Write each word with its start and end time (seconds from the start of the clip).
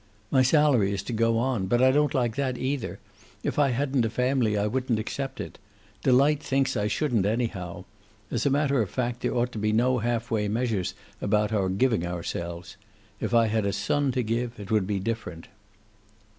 "My 0.31 0.41
salary 0.41 0.93
is 0.93 1.03
to 1.03 1.13
go 1.13 1.37
on. 1.37 1.67
But 1.67 1.79
I 1.79 1.91
don't 1.91 2.15
like 2.15 2.35
that, 2.35 2.57
either. 2.57 2.97
If 3.43 3.59
I 3.59 3.69
hadn't 3.69 4.03
a 4.03 4.09
family 4.09 4.57
I 4.57 4.65
wouldn't 4.65 4.97
accept 4.97 5.39
it. 5.39 5.59
Delight 6.01 6.41
thinks 6.41 6.75
I 6.75 6.87
shouldn't, 6.87 7.27
anyhow. 7.27 7.85
As 8.31 8.47
a 8.47 8.49
matter 8.49 8.81
of 8.81 8.89
fact, 8.89 9.21
there 9.21 9.35
ought 9.35 9.51
to 9.51 9.59
be 9.59 9.71
no 9.71 9.99
half 9.99 10.31
way 10.31 10.47
measures 10.47 10.95
about 11.21 11.53
our 11.53 11.69
giving 11.69 12.03
ourselves. 12.03 12.77
If 13.19 13.35
I 13.35 13.45
had 13.45 13.63
a 13.67 13.71
son 13.71 14.11
to 14.13 14.23
give 14.23 14.59
it 14.59 14.71
would 14.71 14.87
be 14.87 14.99
different." 14.99 15.49